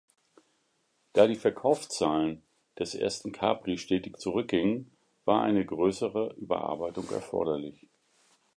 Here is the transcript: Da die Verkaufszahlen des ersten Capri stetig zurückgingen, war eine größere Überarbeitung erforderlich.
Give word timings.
Da 1.13 1.27
die 1.27 1.35
Verkaufszahlen 1.35 2.41
des 2.79 2.95
ersten 2.95 3.31
Capri 3.31 3.77
stetig 3.77 4.17
zurückgingen, 4.17 4.89
war 5.25 5.43
eine 5.43 5.63
größere 5.63 6.33
Überarbeitung 6.39 7.07
erforderlich. 7.11 7.85